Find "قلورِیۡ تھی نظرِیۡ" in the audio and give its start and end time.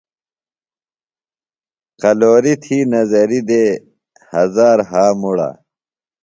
2.01-3.45